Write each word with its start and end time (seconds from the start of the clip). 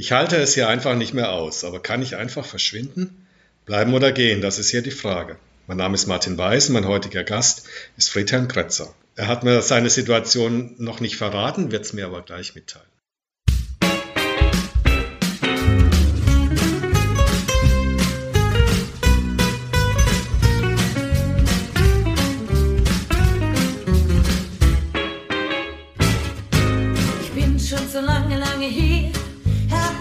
Ich 0.00 0.12
halte 0.12 0.36
es 0.36 0.54
hier 0.54 0.68
einfach 0.68 0.94
nicht 0.94 1.12
mehr 1.12 1.32
aus, 1.32 1.64
aber 1.64 1.80
kann 1.80 2.02
ich 2.02 2.14
einfach 2.14 2.44
verschwinden? 2.44 3.26
Bleiben 3.66 3.94
oder 3.94 4.12
gehen, 4.12 4.40
das 4.40 4.60
ist 4.60 4.70
hier 4.70 4.80
die 4.80 4.92
Frage. 4.92 5.40
Mein 5.66 5.78
Name 5.78 5.96
ist 5.96 6.06
Martin 6.06 6.38
Weiß, 6.38 6.68
mein 6.68 6.86
heutiger 6.86 7.24
Gast 7.24 7.64
ist 7.96 8.08
Friedhelm 8.08 8.46
Kretzer. 8.46 8.94
Er 9.16 9.26
hat 9.26 9.42
mir 9.42 9.60
seine 9.60 9.90
Situation 9.90 10.76
noch 10.78 11.00
nicht 11.00 11.16
verraten, 11.16 11.72
wird 11.72 11.84
es 11.84 11.94
mir 11.94 12.06
aber 12.06 12.22
gleich 12.22 12.54
mitteilen. 12.54 12.86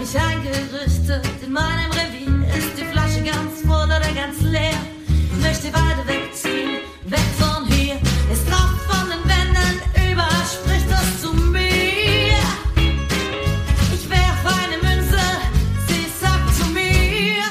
Hab 0.08 0.14
mich 0.14 0.22
eingerüstet. 0.22 1.26
In 1.44 1.52
meinem 1.52 1.92
Revier 1.92 2.58
ist 2.58 2.78
die 2.78 2.86
Flasche 2.86 3.24
ganz 3.24 3.62
voll 3.66 3.86
oder 3.86 4.00
ganz 4.16 4.42
leer. 4.42 4.78
Möchte 5.42 5.68
weiter 5.74 6.08
wegziehen, 6.08 6.80
weg 7.06 7.20
von 7.38 7.66
hier. 7.68 8.00
Es 8.32 8.44
tropft 8.46 8.84
von 8.90 9.10
den 9.10 9.24
Wänden 9.30 10.12
über, 10.12 10.28
spricht 10.46 10.90
das 10.90 11.22
zu 11.22 11.34
mir. 11.34 12.38
Ich 13.94 14.10
werf 14.10 14.46
eine 14.46 14.78
Münze, 14.78 15.20
sie 15.88 16.06
sagt 16.20 16.56
zu 16.56 16.66
mir. 16.68 17.44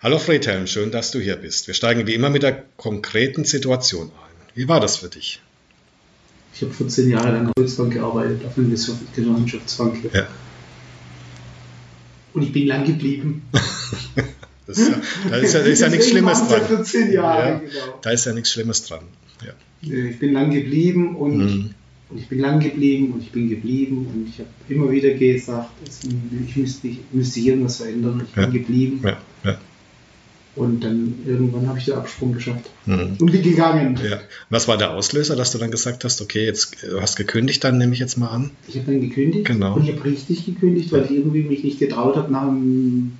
Hallo 0.00 0.18
Friedhelm, 0.18 0.66
schön, 0.66 0.90
dass 0.90 1.10
du 1.10 1.20
hier 1.20 1.36
bist. 1.36 1.66
Wir 1.66 1.74
steigen 1.74 2.06
wie 2.06 2.14
immer 2.14 2.30
mit 2.30 2.42
der 2.42 2.64
konkreten 2.76 3.44
Situation 3.44 4.08
ein. 4.08 4.36
Wie 4.54 4.68
war 4.68 4.80
das 4.80 4.96
für 4.96 5.08
dich? 5.08 5.40
Ich 6.56 6.62
habe 6.62 6.72
14 6.72 7.10
Jahre 7.10 7.32
lang 7.32 7.48
auf 7.48 7.52
Volksbank 7.58 7.92
gearbeitet, 7.92 8.40
auf 8.46 8.56
einer 8.56 8.68
Genossenschaftsbank. 9.14 9.98
Ja. 10.14 10.26
Und 12.32 12.42
ich 12.42 12.52
bin 12.52 12.66
lang 12.66 12.84
geblieben. 12.84 13.42
Das 14.68 14.78
ist 14.78 14.88
ja, 14.88 15.00
da 15.30 15.36
ist 15.36 15.54
ja, 15.54 15.60
da 15.60 15.66
ist 15.66 15.80
ja 15.80 15.88
nichts 15.88 16.08
Schlimmes 16.08 16.48
dran. 16.48 16.60
14 16.66 17.12
Jahre, 17.12 17.48
Ja, 17.50 17.58
genau. 17.60 17.98
Da 18.02 18.10
ist 18.10 18.24
ja 18.26 18.32
nichts 18.32 18.50
Schlimmes 18.50 18.82
dran. 18.84 19.04
Ja. 19.44 19.52
Ich 20.08 20.18
bin 20.18 20.32
lang 20.32 20.50
geblieben 20.50 21.14
und, 21.14 21.36
Mhm. 21.38 21.70
und 22.10 22.18
ich 22.18 22.26
bin 22.26 22.40
lang 22.40 22.58
geblieben 22.58 23.12
und 23.12 23.22
ich 23.22 23.30
bin 23.30 23.48
geblieben 23.48 24.08
und 24.12 24.28
ich 24.28 24.40
habe 24.40 24.48
immer 24.68 24.90
wieder 24.90 25.10
gesagt, 25.10 25.70
es, 25.86 26.00
ich 26.48 26.56
müsste, 26.56 26.88
ich 26.88 26.98
müsste 27.12 27.38
hier 27.38 27.52
irgendwas 27.52 27.76
verändern. 27.76 28.22
Ich 28.26 28.32
bin 28.34 28.52
geblieben 28.52 29.00
ja. 29.04 29.58
Und 30.56 30.82
dann 30.82 31.14
irgendwann 31.26 31.68
habe 31.68 31.78
ich 31.78 31.84
den 31.84 31.94
Absprung 31.94 32.32
geschafft 32.32 32.70
Mhm. 32.86 33.16
und 33.20 33.30
bin 33.32 33.42
gegangen. 33.42 33.98
ja. 34.08 34.18
Was 34.50 34.66
war 34.68 34.76
der 34.78 34.92
Auslöser, 34.94 35.36
dass 35.36 35.52
du 35.52 35.58
dann 35.58 35.70
gesagt 35.70 36.02
hast, 36.04 36.20
okay, 36.22 36.44
jetzt 36.44 36.76
du 36.82 37.00
hast 37.00 37.16
gekündigt, 37.16 37.62
dann 37.62 37.78
nehme 37.78 37.92
ich 37.92 37.98
jetzt 38.00 38.16
mal 38.18 38.28
an? 38.28 38.50
Ich 38.66 38.76
habe 38.76 38.86
dann 38.92 39.00
gekündigt 39.00 39.44
Genau. 39.46 39.74
und 39.76 39.84
ich 39.88 39.92
habe 39.94 40.04
richtig 40.04 40.44
gekündigt, 40.46 40.90
weil 40.92 41.04
ich 41.04 41.10
irgendwie 41.12 41.42
mich 41.42 41.62
nicht 41.62 41.78
getraut 41.78 42.16
habe, 42.16 42.32
nach 42.32 42.42
einem 42.48 43.12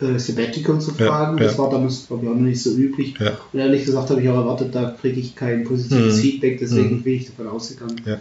äh, 0.00 0.18
Sabbatical 0.18 0.80
zu 0.80 0.92
Ja, 0.98 1.06
fragen. 1.08 1.36
ja. 1.38 1.44
Das 1.44 1.58
war 1.58 1.68
damals, 1.70 2.06
glaube 2.06 2.24
ich, 2.24 2.30
auch 2.30 2.34
noch 2.34 2.40
nicht 2.40 2.62
so 2.62 2.74
üblich. 2.74 3.14
Ja. 3.20 3.38
Und 3.52 3.58
ehrlich 3.60 3.84
gesagt 3.84 4.08
habe 4.10 4.22
ich 4.22 4.28
auch 4.30 4.36
erwartet, 4.36 4.74
da 4.74 4.96
kriege 4.98 5.20
ich 5.20 5.36
kein 5.36 5.64
positives 5.64 6.16
Mhm. 6.16 6.20
Feedback, 6.20 6.58
deswegen 6.58 6.96
Mhm. 6.96 7.02
bin 7.02 7.14
ich 7.14 7.26
davon 7.26 7.48
ausgegangen. 7.48 8.00
Ja. 8.06 8.18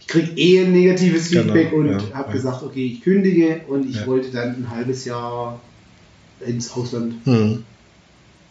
Ich 0.00 0.08
kriege 0.08 0.32
eh 0.36 0.64
ein 0.64 0.72
negatives 0.72 1.30
Genau, 1.30 1.44
Feedback 1.54 1.72
und 1.72 1.86
ja, 1.88 1.98
habe 2.14 2.28
ja. 2.28 2.32
gesagt, 2.34 2.62
okay, 2.64 2.84
ich 2.84 3.02
kündige 3.02 3.60
und 3.68 3.88
ich 3.88 3.94
Ja. 3.96 4.06
wollte 4.06 4.30
dann 4.32 4.48
ein 4.56 4.70
halbes 4.70 5.04
Jahr 5.04 5.60
ins 6.44 6.72
Ausland. 6.72 7.26
Mhm. 7.26 7.64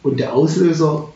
Und 0.03 0.19
der 0.19 0.33
Auslöser 0.33 1.09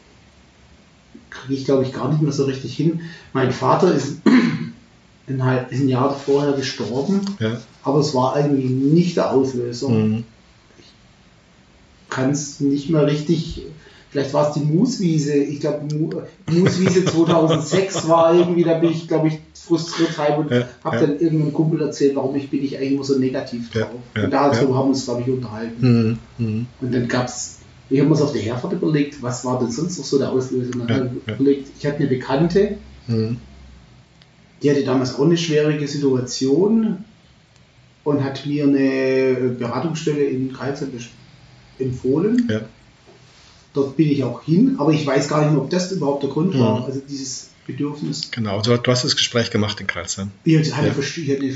kriege 1.30 1.54
ich, 1.60 1.66
glaube 1.66 1.84
ich, 1.84 1.94
gar 1.94 2.10
nicht 2.12 2.22
mehr 2.22 2.32
so 2.32 2.46
richtig 2.46 2.76
hin. 2.76 3.02
Mein 3.34 3.52
Vater 3.52 3.94
ist 3.94 4.22
ein, 5.28 5.42
ein 5.42 5.90
Jahr 5.90 6.14
vorher 6.16 6.54
gestorben, 6.54 7.22
Ja. 7.40 7.58
aber 7.84 8.00
es 8.00 8.14
war 8.16 8.36
eigentlich 8.36 8.70
nicht 8.70 9.18
der 9.18 9.32
Auslöser. 9.32 9.90
Mhm. 9.90 10.24
Kann 12.10 12.32
es 12.32 12.60
nicht 12.62 12.90
mehr 12.90 13.06
richtig. 13.06 13.64
Vielleicht 14.10 14.34
war 14.34 14.48
es 14.48 14.54
die 14.54 14.62
Mooswiese. 14.62 15.34
Ich 15.36 15.60
glaube, 15.60 15.94
Mu 15.94 16.10
Mooswiese 16.50 17.04
2006 17.06 18.08
war 18.08 18.34
irgendwie, 18.34 18.64
da 18.64 18.76
bin 18.76 18.92
ich, 18.92 19.08
glaube 19.08 19.28
ich, 19.28 19.40
frustriert 19.68 20.18
heim 20.18 20.40
und 20.40 20.52
Ja, 20.52 20.68
habe 20.84 20.98
dann 21.00 21.20
irgendeinem 21.20 21.54
Kumpel 21.54 21.82
erzählt, 21.82 22.16
warum 22.16 22.36
ich 22.36 22.50
bin 22.50 22.64
ich 22.64 22.78
eigentlich 22.78 22.94
immer 22.94 23.04
so 23.04 23.18
negativ 23.20 23.70
drauf. 23.72 23.90
und 24.16 24.32
dazu 24.32 24.62
ja. 24.62 24.74
haben 24.76 24.86
wir 24.86 24.86
uns, 24.86 25.06
glaube 25.06 25.22
ich, 25.22 25.30
unterhalten. 25.30 26.20
Mhm. 26.38 26.46
Mhm. 26.46 26.66
Und 26.82 26.94
dann 26.94 27.08
gab 27.08 27.28
es, 27.28 27.60
wir 27.90 28.02
haben 28.04 28.12
uns 28.12 28.22
auf 28.22 28.34
der 28.34 28.42
Herfahrt 28.42 28.74
überlegt, 28.74 29.22
was 29.22 29.46
war 29.46 29.60
denn 29.60 29.72
sonst 29.72 29.98
noch 29.98 30.06
so 30.06 30.18
der 30.18 30.32
Auslöser? 30.32 30.72
Und 30.80 30.90
dann 30.90 31.22
überlegt, 31.26 31.70
ich 31.80 31.86
hatte 31.86 31.98
eine 32.00 32.08
Bekannte, 32.08 32.78
Mhm. 33.08 33.38
die 34.62 34.70
hatte 34.72 34.84
damals 34.84 35.16
auch 35.16 35.26
eine 35.26 35.38
schwierige 35.38 35.88
Situation 35.88 36.98
und 38.04 38.24
hat 38.24 38.46
mir 38.46 38.64
eine 38.66 39.56
Beratungsstelle 39.58 40.24
in 40.24 40.52
Karlsruhe 40.52 40.90
empfohlen. 41.80 42.50
Dort 43.78 43.96
bin 43.96 44.10
ich 44.10 44.24
auch 44.24 44.42
hin, 44.42 44.76
aber 44.80 44.92
ich 44.92 45.06
weiß 45.06 45.28
gar 45.28 45.42
nicht 45.42 45.52
mehr, 45.52 45.62
ob 45.62 45.70
das 45.70 45.92
überhaupt 45.92 46.24
der 46.24 46.32
Grund 46.32 46.56
Mhm. 46.56 46.60
war. 46.60 46.86
Also 46.86 47.00
dieses 47.08 47.50
Bedürfnis. 47.68 48.32
Genau, 48.32 48.60
du, 48.62 48.76
du 48.76 48.92
hast 48.92 49.04
das 49.04 49.16
Gespräch 49.16 49.52
gemacht 49.52 49.78
in. 49.78 50.32
Ich 50.46 50.56
hatte, 50.56 50.88
Ja. 50.88 50.94
ich 50.94 51.30
hatte 51.30 51.54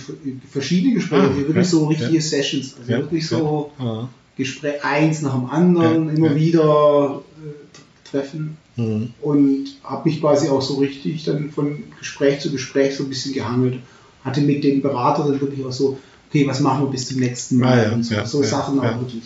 verschiedene 0.51 0.93
Gespräche, 0.95 1.23
Ah, 1.23 1.35
wirklich 1.35 1.55
ja, 1.55 1.63
so 1.63 1.87
richtige 1.87 2.13
ja. 2.15 2.21
Sessions, 2.21 2.75
also 2.77 2.87
wirklich 2.89 3.27
so 3.27 3.71
Ah. 3.79 4.07
Gespräch 4.37 4.83
eins 4.83 5.21
nach 5.23 5.33
dem 5.33 5.49
anderen, 5.49 6.15
immer 6.15 6.35
wieder 6.35 7.21
äh, 7.43 8.07
treffen. 8.09 8.57
Mhm. 8.77 9.09
und 9.21 9.65
habe 9.83 10.07
mich 10.07 10.21
quasi 10.21 10.47
auch 10.47 10.61
so 10.61 10.75
richtig 10.75 11.23
dann 11.25 11.51
von 11.51 11.83
Gespräch 11.99 12.39
zu 12.39 12.51
Gespräch 12.51 12.95
so 12.95 13.03
ein 13.03 13.09
bisschen 13.09 13.33
gehangelt. 13.33 13.79
Hatte 14.23 14.39
mit 14.41 14.63
dem 14.63 14.81
Berater 14.81 15.23
dann 15.27 15.41
wirklich 15.41 15.65
auch 15.65 15.73
so, 15.73 15.97
okay, 16.29 16.47
was 16.47 16.59
machen 16.61 16.85
wir 16.85 16.91
bis 16.91 17.07
zum 17.09 17.19
nächsten 17.19 17.57
Mal 17.57 17.87
Ah, 17.89 17.93
und 17.95 18.03
so, 18.05 18.15
so 18.25 18.43
Sachen 18.43 18.79
auch 18.79 18.99
wirklich. 18.99 19.23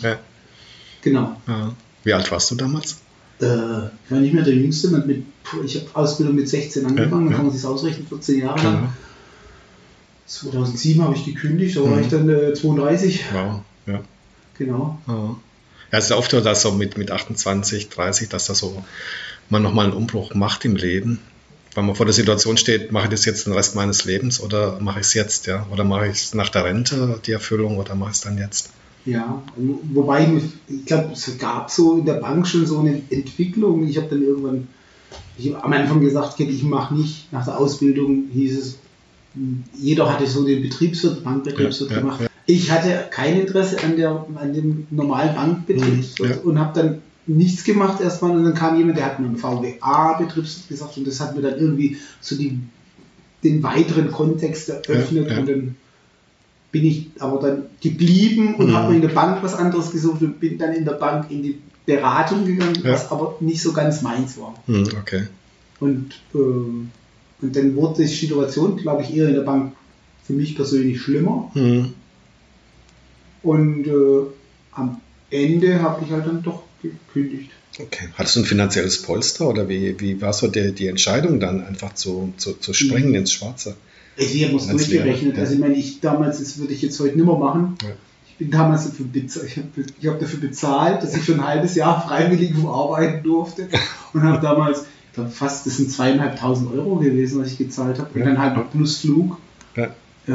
Genau. 1.02 1.36
Wie 2.06 2.12
alt 2.14 2.30
warst 2.30 2.52
du 2.52 2.54
damals? 2.54 2.98
Äh, 3.40 3.44
ich 3.44 4.10
war 4.10 4.20
nicht 4.20 4.32
mehr 4.32 4.44
der 4.44 4.54
Jüngste, 4.54 4.88
mit, 4.88 5.06
mit, 5.08 5.24
ich 5.64 5.74
habe 5.76 5.86
Ausbildung 5.94 6.36
mit 6.36 6.48
16 6.48 6.86
angefangen, 6.86 7.10
Ja, 7.10 7.16
dann 7.18 7.30
ja. 7.30 7.36
kann 7.36 7.46
man 7.46 7.54
sich 7.56 7.64
ausrechnen, 7.66 8.06
14 8.06 8.38
Jahre 8.38 8.60
Genau. 8.60 8.70
lang. 8.72 8.92
2007 10.26 11.02
habe 11.02 11.16
ich 11.16 11.24
gekündigt, 11.24 11.76
da 11.76 11.82
war 11.82 11.96
Mhm. 11.96 12.02
ich 12.02 12.08
dann 12.08 12.28
äh, 12.28 12.54
32. 12.54 13.24
Wow. 13.32 13.60
Ja. 13.86 14.00
Genau. 14.58 14.98
Ja. 15.06 15.36
Ja, 15.92 15.98
es 15.98 16.06
ist 16.06 16.12
oft 16.12 16.30
so, 16.30 16.40
dass 16.40 16.62
so 16.62 16.72
mit, 16.72 16.96
mit 16.98 17.10
28, 17.10 17.88
30, 17.90 18.28
dass 18.28 18.46
da 18.46 18.54
so 18.54 18.84
man 19.50 19.62
nochmal 19.62 19.86
einen 19.86 19.94
Umbruch 19.94 20.34
macht 20.34 20.64
im 20.64 20.74
Leben. 20.76 21.20
Weil 21.74 21.84
man 21.84 21.94
vor 21.96 22.06
der 22.06 22.12
Situation 22.14 22.56
steht, 22.56 22.90
mache 22.90 23.04
ich 23.04 23.10
das 23.10 23.24
jetzt 23.24 23.46
den 23.46 23.52
Rest 23.52 23.74
meines 23.74 24.04
Lebens 24.04 24.40
oder 24.40 24.78
mache 24.80 25.00
ich 25.00 25.06
es 25.06 25.14
jetzt, 25.14 25.46
ja? 25.46 25.66
Oder 25.72 25.84
mache 25.84 26.06
ich 26.06 26.14
es 26.18 26.34
nach 26.34 26.48
der 26.48 26.64
Rente, 26.64 27.20
die 27.26 27.32
Erfüllung, 27.32 27.76
oder 27.78 27.94
mache 27.96 28.10
ich 28.10 28.16
es 28.16 28.22
dann 28.22 28.38
jetzt? 28.38 28.70
Ja, 29.06 29.40
wobei 29.94 30.28
ich 30.68 30.84
glaube, 30.84 31.10
es 31.12 31.38
gab 31.38 31.70
so 31.70 31.96
in 31.98 32.04
der 32.04 32.14
Bank 32.14 32.46
schon 32.46 32.66
so 32.66 32.80
eine 32.80 33.00
Entwicklung. 33.10 33.86
Ich 33.86 33.96
habe 33.96 34.08
dann 34.10 34.22
irgendwann 34.22 34.68
ich 35.38 35.52
hab 35.52 35.64
am 35.64 35.72
Anfang 35.72 36.00
gesagt, 36.00 36.40
ich 36.40 36.62
mache 36.62 36.94
nicht 36.94 37.32
nach 37.32 37.44
der 37.44 37.58
Ausbildung, 37.58 38.24
hieß 38.32 38.58
es, 38.58 38.78
jeder 39.78 40.10
hatte 40.12 40.26
so 40.26 40.44
den 40.44 40.62
Betriebswirt, 40.62 41.22
Bankbetriebswirt 41.22 41.90
Ja, 41.90 41.98
gemacht. 42.00 42.20
ja. 42.22 42.26
Ich 42.46 42.70
hatte 42.70 43.06
kein 43.10 43.40
Interesse 43.40 43.82
an, 43.84 43.96
der, 43.96 44.24
an 44.34 44.52
dem 44.54 44.86
normalen 44.90 45.34
Bankbetriebswirt 45.34 46.42
Mhm, 46.42 46.50
und 46.50 46.58
habe 46.58 46.80
dann 46.80 46.98
nichts 47.26 47.64
gemacht 47.64 48.00
erstmal 48.00 48.30
und 48.36 48.44
dann 48.44 48.54
kam 48.54 48.78
jemand, 48.78 48.96
der 48.98 49.06
hat 49.06 49.20
mir 49.20 49.26
einen 49.26 49.36
VWA-Betriebswirt 49.36 50.68
gesagt 50.68 50.96
und 50.96 51.06
das 51.06 51.20
hat 51.20 51.36
mir 51.36 51.42
dann 51.42 51.58
irgendwie 51.58 51.96
so 52.20 52.36
die, 52.36 52.58
den 53.44 53.62
weiteren 53.62 54.10
Kontext 54.10 54.68
eröffnet 54.70 55.30
und 55.36 55.48
dann 55.48 55.76
bin 56.76 56.84
ich 56.90 56.98
aber 57.20 57.38
dann 57.40 57.56
geblieben 57.80 58.54
und 58.56 58.66
Mhm. 58.68 58.74
habe 58.74 58.88
mir 58.90 58.96
in 58.96 59.02
der 59.08 59.14
Bank 59.20 59.42
was 59.42 59.54
anderes 59.54 59.90
gesucht 59.92 60.20
und 60.22 60.38
bin 60.40 60.58
dann 60.58 60.72
in 60.74 60.84
der 60.84 60.92
Bank 61.04 61.30
in 61.30 61.42
die 61.42 61.54
Beratung 61.86 62.44
gegangen, 62.44 62.76
Ja. 62.84 62.92
was 62.92 63.10
aber 63.10 63.36
nicht 63.40 63.62
so 63.62 63.72
ganz 63.72 64.02
meins 64.02 64.36
war. 64.38 64.54
Hm, 64.66 64.84
okay. 65.00 65.22
Und, 65.80 66.06
ähm, 66.34 66.90
und 67.42 67.56
dann 67.56 67.76
wurde 67.76 68.02
die 68.02 68.08
Situation, 68.08 68.76
glaube 68.76 69.02
ich, 69.04 69.14
eher 69.16 69.28
in 69.28 69.34
der 69.34 69.42
Bank 69.52 69.72
für 70.26 70.32
mich 70.34 70.54
persönlich 70.56 71.00
schlimmer. 71.00 71.50
Hm, 71.54 71.94
Und 73.42 73.86
äh, 73.86 74.26
am 74.72 75.00
Ende 75.30 75.80
habe 75.80 76.04
ich 76.04 76.10
halt 76.10 76.26
dann 76.26 76.42
doch 76.42 76.62
gekündigt. 76.82 77.50
okay. 77.80 78.08
Hattest 78.18 78.36
du 78.36 78.40
ein 78.40 78.46
finanzielles 78.46 79.02
Polster 79.02 79.48
oder 79.48 79.68
wie, 79.68 79.98
wie 80.00 80.20
war 80.20 80.32
so 80.32 80.48
die, 80.48 80.72
die 80.72 80.88
Entscheidung 80.88 81.40
dann 81.40 81.64
einfach 81.64 81.94
zu, 81.94 82.32
zu, 82.36 82.54
zu 82.54 82.72
springen 82.74 83.14
ins 83.14 83.32
Schwarze? 83.32 83.76
Also 84.18 84.34
ich 84.34 84.44
habe 84.46 84.56
es 84.56 84.62
Als 84.68 84.70
durchgerechnet. 84.76 85.36
Ja. 85.36 85.42
Also 85.42 85.54
ich 85.54 85.60
meine, 85.60 85.74
ich 85.74 86.00
damals, 86.00 86.38
das 86.38 86.58
würde 86.58 86.72
ich 86.72 86.82
jetzt 86.82 86.98
heute 87.00 87.16
nicht 87.16 87.26
mehr 87.26 87.36
machen. 87.36 87.76
Ja. 87.82 87.88
Ich 88.28 88.36
bin 88.38 88.50
damals 88.50 88.84
dafür 88.84 89.06
bezahlt, 89.06 89.46
ich 89.48 89.56
habe 89.56 90.14
hab 90.14 90.20
dafür 90.20 90.40
bezahlt, 90.40 91.02
dass 91.02 91.14
ich 91.16 91.22
für 91.22 91.34
ein 91.34 91.46
halbes 91.46 91.74
Jahr 91.74 92.06
freiwillig 92.06 92.52
wo 92.56 92.68
arbeiten 92.70 93.22
durfte 93.22 93.68
und 94.12 94.22
habe 94.22 94.40
damals, 94.40 94.82
ich 95.08 95.14
glaube 95.14 95.30
fast, 95.30 95.66
das 95.66 95.78
sind 95.78 95.90
zweieinhalbtausend 95.90 96.70
Euro 96.72 96.96
gewesen, 96.96 97.40
was 97.40 97.52
ich 97.52 97.58
gezahlt 97.58 97.98
habe. 97.98 98.10
Und 98.12 98.20
Ja. 98.20 98.26
dann 98.26 98.38
halt 98.38 98.56
noch 98.56 98.70
plus 98.70 98.98
Flug 98.98 99.38
äh, 99.74 100.32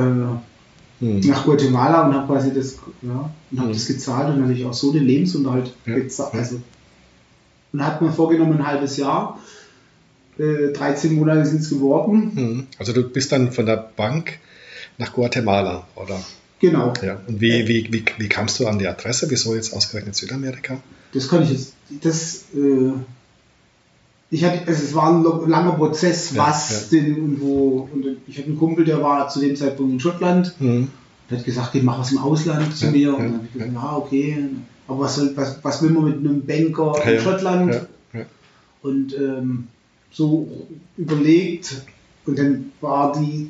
Hm. 1.00 1.19
nach 1.22 1.45
Guatemala 1.45 2.06
und 2.07 2.13
habe 2.13 2.27
quasi 2.27 2.54
das, 2.54 2.77
ja, 3.01 3.31
und 3.51 3.60
habe 3.60 3.69
Mhm. 3.69 3.74
das 3.74 3.88
gezahlt 3.88 4.30
und 4.34 4.42
natürlich 4.42 4.66
auch 4.66 4.74
so 4.74 4.92
den 4.92 5.06
Lebensunterhalt 5.06 5.74
bezahlt. 5.84 6.36
Also, 6.36 6.62
und 7.74 7.84
hat 7.86 8.01
mir 8.04 8.12
vorgenommen, 8.12 8.54
ein 8.60 8.68
halbes 8.68 8.98
Jahr. 8.98 9.39
Äh, 10.41 10.73
13 10.73 11.13
Monate 11.13 11.45
sind 11.45 11.61
es 11.61 11.69
geworden. 11.69 12.31
Hm. 12.35 12.67
Also 12.79 12.93
du 12.93 13.03
bist 13.03 13.31
dann 13.31 13.51
von 13.51 13.65
der 13.65 13.77
Bank 13.95 14.39
Nach 14.97 15.13
Guatemala, 15.13 15.88
oder? 15.95 16.19
Genau. 16.59 16.93
Ja. 17.01 17.19
Und 17.27 17.41
wie, 17.41 17.67
wie, 17.67 17.88
wie, 17.91 18.03
wie 18.17 18.29
kamst 18.29 18.59
du 18.59 18.67
an 18.67 18.77
die 18.79 18.88
Adresse? 18.88 19.29
Wieso 19.29 19.55
jetzt 19.55 19.73
ausgerechnet 19.73 20.15
Südamerika? 20.15 20.77
Das 21.13 21.27
kann 21.27 21.41
ich 21.43 21.51
jetzt. 21.51 21.73
Das, 22.01 22.45
äh, 22.55 22.91
ich 24.29 24.43
hatte, 24.45 24.59
also 24.67 24.83
es 24.83 24.93
war 24.93 25.11
ein 25.11 25.49
langer 25.49 25.73
Prozess, 25.73 26.31
Ja, 26.31 26.47
was 26.47 26.89
denn 26.89 27.15
und 27.15 27.41
wo. 27.41 27.89
Und 27.91 28.05
ich 28.27 28.38
hatte 28.38 28.47
einen 28.47 28.57
Kumpel, 28.59 28.85
der 28.85 29.01
war 29.01 29.27
zu 29.29 29.39
dem 29.41 29.55
Zeitpunkt 29.55 29.93
in 29.93 29.99
Schottland. 29.99 30.53
Mhm. 30.59 30.88
Der 31.29 31.38
hat 31.39 31.45
gesagt, 31.45 31.73
geh 31.73 31.81
mach 31.81 31.99
was 31.99 32.11
im 32.11 32.19
Ausland 32.19 32.75
zu 32.75 32.85
Ja, 32.85 32.91
mir. 32.91 32.99
ja, 33.07 33.13
und 33.13 33.19
dann 33.23 33.33
habe 33.33 33.45
ich 33.45 33.53
gesagt, 33.53 33.73
ja. 33.73 33.81
ja, 33.81 33.97
okay. 33.97 34.45
Aber 34.88 34.99
was, 34.99 35.15
soll, 35.15 35.31
was, 35.35 35.59
was 35.63 35.81
will 35.81 35.89
man 35.91 36.05
mit 36.05 36.17
einem 36.17 36.45
Banker 36.45 36.93
Ja, 36.99 37.03
in 37.11 37.15
ja. 37.15 37.21
Schottland? 37.21 37.73
Ja, 37.73 38.19
ja. 38.19 38.25
Und 38.83 39.13
ähm, 39.15 39.67
so 40.12 40.48
überlegt. 40.98 41.81
Und 42.25 42.38
dann 42.38 42.72
war 42.81 43.13
die 43.13 43.50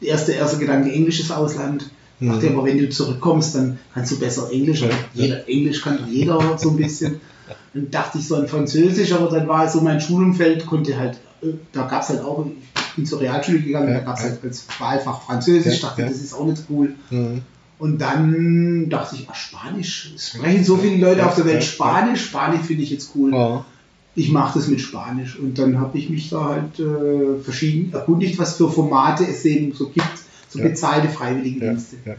erste, 0.00 0.32
erste 0.32 0.58
Gedanke 0.58 0.92
englisches 0.92 1.30
Ausland. 1.30 1.90
Mhm. 2.20 2.28
Dachte 2.28 2.50
aber, 2.50 2.64
wenn 2.64 2.78
du 2.78 2.88
zurückkommst, 2.88 3.54
dann 3.54 3.78
kannst 3.92 4.12
du 4.12 4.18
besser 4.18 4.50
Englisch. 4.50 4.82
Ja, 4.82 4.90
jeder, 5.14 5.48
Englisch 5.48 5.82
kann 5.82 5.98
jeder 6.08 6.56
so 6.58 6.70
ein 6.70 6.76
bisschen. 6.76 7.20
Dann 7.74 7.90
dachte 7.90 8.18
ich 8.18 8.26
so 8.26 8.36
an 8.36 8.48
Französisch, 8.48 9.12
aber 9.12 9.28
dann 9.28 9.46
war 9.48 9.68
so 9.68 9.80
mein 9.80 10.00
Schulumfeld, 10.00 10.64
konnte 10.64 10.96
halt, 10.96 11.18
äh, 11.42 11.48
da 11.72 11.86
gab 11.86 12.02
es 12.02 12.08
halt 12.08 12.20
auch, 12.20 12.46
ich 12.46 12.94
bin 12.94 13.04
zur 13.04 13.20
Realschule 13.20 13.60
gegangen, 13.60 13.88
Ja, 13.88 13.98
da 13.98 14.04
gab 14.04 14.16
es 14.16 14.22
halt 14.22 14.38
als 14.42 14.64
Wahlfach 14.78 15.22
Französisch, 15.22 15.80
dachte, 15.80 16.02
ja. 16.02 16.08
das 16.08 16.18
ist 16.18 16.32
auch 16.32 16.46
nicht 16.46 16.62
cool. 16.70 16.94
Mhm. 17.10 17.42
Und 17.78 18.00
dann 18.00 18.88
dachte 18.88 19.16
ich, 19.16 19.26
ach, 19.28 19.34
Spanisch, 19.34 20.12
es 20.14 20.28
sprechen 20.28 20.64
so 20.64 20.76
viele 20.76 20.96
Leute 20.96 21.26
auf 21.26 21.34
der 21.34 21.44
Welt 21.44 21.64
Spanisch, 21.64 22.24
Spanisch 22.26 22.62
finde 22.62 22.84
ich 22.84 22.90
jetzt 22.90 23.10
cool. 23.14 23.32
Ja. 23.32 23.64
Ich 24.16 24.30
mache 24.30 24.58
das 24.58 24.68
mit 24.68 24.80
Spanisch. 24.80 25.38
Und 25.38 25.58
dann 25.58 25.80
habe 25.80 25.98
ich 25.98 26.08
mich 26.10 26.30
da 26.30 26.44
halt 26.44 26.78
äh, 26.78 27.42
verschieden 27.42 27.92
erkundigt, 27.92 28.38
was 28.38 28.56
für 28.56 28.70
Formate 28.70 29.24
es 29.26 29.44
eben 29.44 29.72
so 29.72 29.88
gibt, 29.88 30.06
so 30.48 30.58
Ja. 30.60 30.68
bezahlte 30.68 31.08
Ja, 31.08 31.12
Freiwilligendienste. 31.12 31.96
ja. 32.04 32.14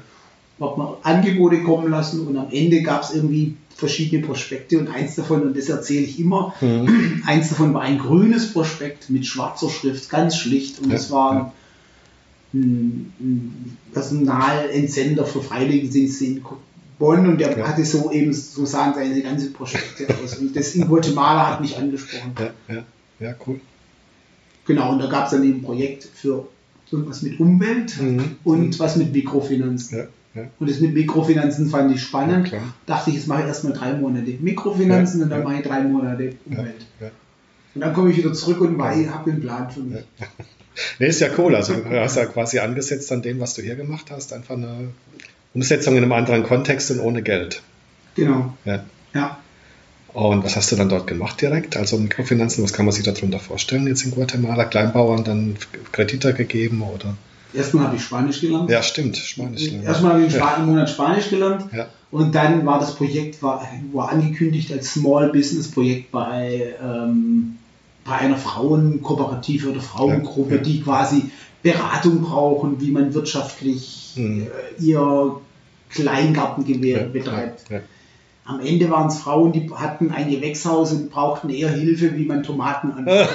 Hab 0.60 0.78
mal 0.78 0.98
Angebote 1.04 1.64
kommen 1.64 1.90
lassen 1.92 2.26
und 2.28 2.38
am 2.38 2.48
Ende 2.52 2.82
gab 2.82 3.04
es 3.04 3.14
irgendwie 3.14 3.56
verschiedene 3.76 4.26
Prospekte 4.26 4.80
und 4.80 4.88
eins 4.88 5.16
davon, 5.16 5.42
und 5.44 5.58
das 5.58 5.68
erzähle 5.68 6.06
ich 6.06 6.18
immer, 6.20 6.54
Mhm. 6.62 7.24
eins 7.26 7.50
davon 7.50 7.74
war 7.74 7.82
ein 7.82 7.98
grünes 8.00 8.54
Prospekt 8.54 9.10
mit 9.10 9.26
schwarzer 9.26 9.70
Schrift, 9.70 10.10
ganz 10.10 10.38
schlicht. 10.38 10.80
Und 10.80 10.90
Ja, 10.92 10.96
es 10.96 11.12
war 11.12 11.34
ja. 11.34 11.54
ein, 12.54 13.14
ein 13.20 13.78
Personalentsender 13.94 15.26
für 15.26 15.42
Freiwilligendienste 15.42 16.26
in 16.26 16.44
Bonn 17.00 17.28
und 17.28 17.40
der 17.40 17.58
Ja. 17.58 17.68
hatte 17.68 17.84
so 17.86 18.12
eben, 18.12 18.34
so 18.34 18.66
sahen 18.66 18.94
seine 18.94 19.22
ganzen 19.22 19.54
Prospekte 19.54 20.08
aus. 20.24 20.38
Und 20.38 20.56
das 20.56 20.76
in 20.76 20.88
Guatemala 20.88 21.52
hat 21.52 21.62
mich 21.62 21.78
angesprochen. 21.78 22.34
Ja, 22.40 22.74
ja, 22.76 22.84
ja, 23.20 23.36
cool. 23.46 23.60
Genau, 24.66 24.92
und 24.94 25.00
da 25.00 25.08
gab 25.08 25.26
es 25.26 25.32
dann 25.32 25.44
eben 25.44 25.60
ein 25.60 25.62
Projekt 25.64 26.04
für 26.14 26.48
irgendwas 26.92 27.22
mit 27.22 27.40
Umwelt 27.40 28.00
Mhm. 28.02 28.38
und 28.44 28.80
was 28.80 28.96
mit 28.96 29.12
Mikrofinanzen. 29.14 29.98
Ja, 29.98 30.06
ja. 30.36 30.48
Und 30.60 30.70
das 30.70 30.80
mit 30.80 30.94
Mikrofinanzen 30.94 31.70
fand 31.70 31.94
ich 31.94 32.02
spannend. 32.02 32.52
Ja. 32.52 32.60
Dachte 32.86 33.10
ich, 33.10 33.18
jetzt 33.18 33.28
mache 33.28 33.42
ich 33.42 33.48
erstmal 33.48 33.74
drei 33.74 33.94
Monate 33.94 34.32
Mikrofinanzen 34.40 35.22
und 35.24 35.30
dann 35.30 35.44
mache 35.44 35.56
ich 35.56 35.62
drei 35.64 35.82
Monate 35.82 36.34
Umwelt. 36.46 36.86
Und 37.74 37.82
dann 37.82 37.94
komme 37.94 38.10
ich 38.12 38.18
wieder 38.18 38.34
zurück 38.34 38.62
und 38.62 38.82
habe 38.82 39.32
einen 39.32 39.42
Plan 39.42 39.70
für 39.70 39.82
mich. 39.82 40.04
Nee, 41.00 41.08
ist 41.08 41.22
ja 41.22 41.30
cool. 41.38 41.56
Also 41.56 41.74
du 41.74 41.90
hast 42.02 42.18
ja 42.18 42.26
quasi 42.26 42.60
angesetzt 42.60 43.10
an 43.14 43.22
dem, 43.22 43.40
was 43.40 43.54
du 43.54 43.62
hier 43.62 43.76
gemacht 43.76 44.08
hast. 44.12 44.34
Einfach 44.34 44.56
eine 44.56 44.90
Umsetzung 45.56 45.96
in 45.96 46.04
einem 46.04 46.12
anderen 46.12 46.44
Kontext 46.44 46.92
und 46.92 47.00
ohne 47.00 47.22
Geld. 47.24 47.62
Genau. 48.16 48.54
Ja. 48.66 48.84
Ja. 49.14 49.38
Und 50.14 50.44
was 50.46 50.56
hast 50.56 50.72
du 50.72 50.76
dann 50.76 50.90
dort 50.90 51.08
gemacht 51.08 51.42
direkt? 51.42 51.76
Also 51.76 51.98
Mikrofinanzen, 51.98 52.64
was 52.64 52.72
kann 52.74 52.86
man 52.86 52.94
sich 52.94 53.04
darunter 53.04 53.40
vorstellen 53.40 53.88
jetzt 53.88 54.06
in 54.06 54.12
Guatemala? 54.12 54.66
Kleinbauern 54.66 55.24
dann 55.24 55.56
Kredite 55.92 56.34
gegeben 56.34 56.82
oder? 56.84 57.16
Erstmal 57.54 57.86
habe 57.88 57.96
ich 57.96 58.04
Spanisch 58.04 58.42
gelernt. 58.42 58.70
Ja, 58.70 58.82
stimmt, 58.84 59.18
Spanisch. 59.18 59.70
lernen. 59.72 59.84
Erstmal 59.86 60.14
habe 60.14 60.26
ich 60.26 60.34
einen, 60.42 60.60
ja. 60.60 60.66
Monat 60.66 60.90
Spanisch 60.90 61.30
gelernt. 61.30 61.66
Ja. 61.74 61.88
Und 62.12 62.34
dann 62.36 62.66
war 62.66 62.80
das 62.80 62.96
Projekt 62.96 63.42
war, 63.44 63.66
war 63.94 64.10
angekündigt 64.10 64.72
als 64.72 64.94
Small 64.94 65.30
Business 65.32 65.70
Projekt 65.70 66.12
bei, 66.12 66.76
ähm, 66.82 67.58
bei 68.06 68.14
einer 68.14 68.38
Frauenkooperative 68.38 69.72
oder 69.72 69.82
Frauengruppe, 69.82 70.52
Ja, 70.52 70.58
ja. 70.58 70.64
die 70.64 70.82
quasi 70.82 71.24
Beratung 71.64 72.22
brauchen, 72.22 72.80
wie 72.80 72.92
man 72.92 73.14
wirtschaftlich 73.14 74.14
Mhm. 74.16 74.44
äh, 74.44 74.82
ihr 74.84 75.36
Kleingartengewerbe 75.90 77.06
Ja, 77.06 77.24
betreibt. 77.24 77.70
Ja, 77.70 77.80
Am 78.46 78.60
Ende 78.60 78.90
waren 78.90 79.08
es 79.08 79.20
Frauen, 79.20 79.52
die 79.52 79.70
hatten 79.74 80.12
ein 80.12 80.30
Gewächshaus 80.30 80.92
und 80.94 81.10
brauchten 81.10 81.50
eher 81.50 81.70
Hilfe, 81.70 82.16
wie 82.16 82.26
man 82.26 82.44
Tomaten 82.44 82.92
anbaut. 82.92 83.28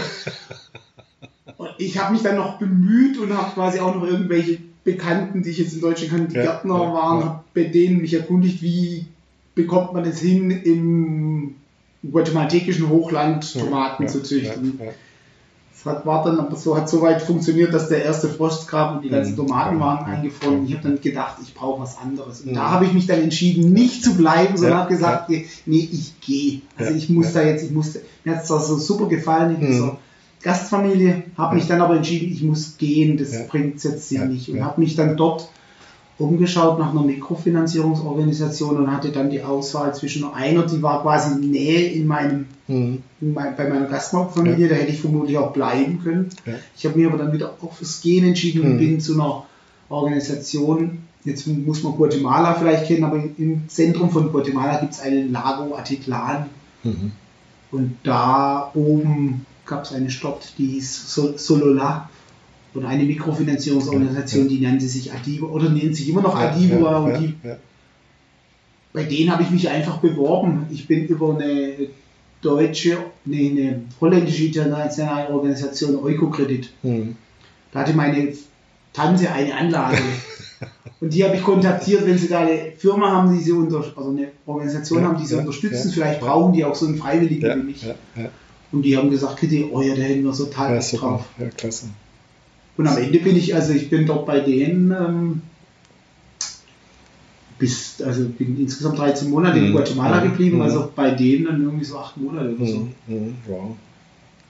und 1.57 1.71
ich 1.79 1.99
habe 1.99 2.13
mich 2.13 2.23
dann 2.23 2.37
noch 2.37 2.59
bemüht 2.59 3.19
und 3.19 3.37
habe 3.37 3.53
quasi 3.53 3.81
auch 3.81 3.95
noch 3.95 4.05
irgendwelche 4.07 4.59
Bekannten, 4.85 5.43
die 5.43 5.51
ich 5.51 5.59
jetzt 5.59 5.75
in 5.75 5.81
Deutschland 5.81 6.13
kannte, 6.13 6.29
die 6.29 6.37
Ja, 6.37 6.43
Gärtner 6.45 6.75
ja, 6.83 6.93
waren, 6.95 7.21
ja. 7.21 7.27
habe 7.27 7.41
bei 7.55 7.65
denen 7.65 8.01
mich 8.01 8.15
erkundigt, 8.15 8.63
wie 8.63 9.07
bekommt 9.55 9.93
man 9.93 10.05
es 10.05 10.21
hin, 10.21 10.51
im 10.51 11.55
guatemaltekischen 12.11 12.89
Hochland 12.89 13.53
Tomaten 13.53 14.05
ja, 14.05 14.09
zu 14.09 14.23
züchten. 14.23 14.81
Ja, 15.85 15.93
ja. 15.93 15.97
Es 15.97 15.99
hat, 15.99 16.07
war 16.07 16.25
dann 16.25 16.39
aber 16.41 16.57
so, 16.57 16.77
hat 16.77 16.89
so 16.89 17.01
weit 17.03 17.23
funktioniert, 17.23 17.73
dass 17.73 17.89
der 17.89 18.05
erste 18.05 18.29
Frost 18.29 18.69
kam 18.69 18.97
und 18.97 19.05
die 19.05 19.09
ganzen 19.09 19.33
Mhm. 19.33 19.37
Tomaten 19.37 19.81
waren 19.81 19.99
Ja. 20.07 20.17
eingefroren. 20.19 20.65
Ich 20.67 20.73
habe 20.75 20.83
dann 20.89 21.01
gedacht, 21.01 21.37
ich 21.43 21.55
brauche 21.55 21.81
was 21.83 21.99
anderes. 21.99 22.41
Und 22.43 22.51
Mhm. 22.53 22.55
da 22.57 22.71
habe 22.71 22.85
ich 22.87 22.93
mich 22.93 23.07
dann 23.07 23.21
entschieden, 23.21 23.73
nicht 23.73 24.03
zu 24.05 24.15
bleiben, 24.17 24.57
sondern 24.57 24.79
Ja, 24.79 24.83
habe 24.85 24.93
gesagt, 24.95 25.31
nee, 25.31 25.89
ich 25.93 26.21
gehe. 26.21 26.61
Also 26.77 26.91
Ja, 26.93 26.97
ich 26.97 27.09
muss 27.09 27.27
ja. 27.35 27.41
da 27.43 27.47
jetzt, 27.49 27.65
ich 27.65 27.71
musste, 27.71 28.03
mir 28.25 28.35
hat 28.37 28.43
es 28.43 28.49
da 28.49 28.59
so 28.61 28.77
super 28.79 29.07
gefallen 29.07 29.57
in 29.57 29.67
Mhm. 29.67 29.71
dieser 29.73 29.97
Gastfamilie, 30.43 31.25
habe 31.37 31.57
mich 31.57 31.67
dann 31.67 31.81
aber 31.83 31.97
entschieden, 31.97 32.33
ich 32.33 32.43
muss 32.43 32.77
gehen, 32.79 33.17
das 33.19 33.33
Ja. 33.33 33.41
bringt 33.49 33.83
jetzt 33.85 34.09
hier 34.09 34.21
Ja, 34.21 34.25
nicht. 34.27 34.49
Und 34.49 34.57
ja. 34.57 34.65
habe 34.65 34.81
mich 34.81 34.97
dann 34.97 35.17
dort 35.17 35.49
umgeschaut 36.21 36.79
nach 36.79 36.91
einer 36.91 37.03
Mikrofinanzierungsorganisation 37.03 38.77
und 38.77 38.93
hatte 38.93 39.11
dann 39.11 39.31
die 39.31 39.43
Auswahl 39.43 39.95
zwischen 39.95 40.25
einer, 40.33 40.65
die 40.67 40.83
war 40.83 41.03
quasi 41.03 41.35
in 41.41 41.51
Nähe 41.51 41.89
in 41.93 42.07
meinem 42.07 42.47
Mhm. 42.69 43.03
in 43.21 43.33
mein, 43.35 43.57
bei 43.57 43.69
meiner 43.69 43.87
Gastfamilie, 43.87 44.69
da 44.69 44.77
hätte 44.77 44.93
ich 44.93 45.01
vermutlich 45.01 45.37
auch 45.39 45.53
bleiben 45.53 46.01
können. 46.05 46.29
Ja. 46.47 46.53
Ich 46.77 46.87
habe 46.87 46.97
mir 46.99 47.09
aber 47.09 47.19
dann 47.19 47.33
wieder 47.33 47.55
auch 47.61 47.73
fürs 47.73 48.01
Gehen 48.01 48.25
entschieden 48.25 48.61
und 48.63 48.75
Mhm. 48.75 48.79
bin 48.79 49.01
zu 49.01 49.15
einer 49.15 49.45
Organisation, 49.89 50.99
jetzt 51.25 51.47
muss 51.49 51.83
man 51.83 51.97
Guatemala 51.97 52.55
vielleicht 52.55 52.87
kennen, 52.87 53.03
aber 53.05 53.17
im 53.39 53.69
Zentrum 53.69 54.11
von 54.11 54.31
Guatemala 54.31 54.79
gibt 54.81 54.93
es 54.93 55.01
einen 55.01 55.33
Lago 55.33 55.75
Atitlan 55.75 56.47
Mhm. 56.85 57.13
und 57.73 57.97
da 58.05 58.71
oben 58.75 59.45
gab 59.67 59.85
es 59.85 59.93
eine 59.93 60.11
Stadt, 60.11 60.53
die 60.59 60.67
hieß 60.67 61.13
Sol 61.15 61.39
Solola 61.39 62.09
und 62.75 62.85
eine 62.85 63.05
Mikrofinanzierungsorganisation, 63.05 64.49
die 64.49 64.61
nannte 64.61 64.87
sich 64.87 65.13
Adiva 65.13 65.47
oder 65.47 65.71
nennt 65.71 65.97
sich 65.97 66.09
immer 66.09 66.23
noch 66.23 66.37
Adiva 66.37 66.99
und 66.99 67.19
die 67.21 67.35
bei 68.93 69.05
denen 69.05 69.31
habe 69.31 69.43
ich 69.43 69.51
mich 69.51 69.69
einfach 69.69 69.99
beworben. 69.99 70.67
Ich 70.71 70.89
bin 70.89 71.07
über 71.07 71.35
eine 71.35 71.75
deutsche, 72.43 72.99
nee, 73.25 73.51
eine 73.51 73.83
holländische 74.01 74.47
internationale 74.47 75.29
Organisation 75.33 75.97
Eukokredit. 75.97 76.71
Mhm. 76.83 77.17
Da 77.73 77.81
hatte 77.81 77.95
meine 77.95 78.33
Tante 78.93 79.31
eine 79.31 79.55
Anlage. 79.55 79.99
Und 81.01 81.15
die 81.15 81.25
habe 81.25 81.37
ich 81.37 81.43
kontaktiert, 81.43 82.05
wenn 82.07 82.19
sie 82.19 82.29
da 82.29 82.41
eine 82.41 82.73
Firma 82.77 83.11
haben, 83.11 83.35
die 83.35 83.43
sie 83.43 83.53
unter, 83.53 83.79
also 83.79 84.11
eine 84.11 84.33
Organisation 84.45 85.01
Ja, 85.01 85.09
haben, 85.09 85.19
die 85.19 85.25
sie 85.27 85.35
ja, 85.35 85.41
unterstützen. 85.41 85.89
ja, 85.89 85.95
Vielleicht 85.95 86.21
brauchen 86.21 86.53
die 86.53 86.65
auch 86.65 86.75
so 86.75 86.87
einen 86.87 86.97
Freiwilligen 86.97 87.61
wie 87.61 87.67
mich. 87.69 87.87
Und 88.71 88.83
die 88.83 88.97
haben 88.97 89.09
gesagt, 89.09 89.39
Kitty, 89.39 89.67
oh 89.73 89.81
ja, 89.81 89.95
da 89.95 90.03
hätten 90.03 90.25
wir 90.25 90.35
so 90.35 90.45
super. 90.45 90.79
drauf. 90.99 91.25
Ja, 91.39 91.47
klasse. 91.49 91.87
Und 92.81 92.87
am 92.89 92.97
Ende 92.99 93.19
bin 93.19 93.37
ich, 93.37 93.55
also 93.55 93.73
ich 93.73 93.91
bin 93.91 94.07
dort 94.07 94.25
bei 94.27 94.41
denen 94.41 94.91
ähm, 94.91 95.43
bis, 97.59 98.01
also 98.01 98.25
bin 98.27 98.59
insgesamt 98.59 98.99
13 98.99 99.29
Monate 99.29 99.59
in 99.59 99.69
Mhm. 99.69 99.73
Guatemala 99.73 100.21
Mhm. 100.25 100.31
geblieben, 100.31 100.57
Mhm. 100.57 100.63
also 100.63 100.91
bei 100.97 101.11
denen 101.11 101.45
dann 101.45 101.63
irgendwie 101.63 101.85
so 101.85 101.99
acht 101.99 102.17
Monate 102.17 102.55
oder 102.57 102.67
so. 102.67 102.89
Wow. 103.47 103.77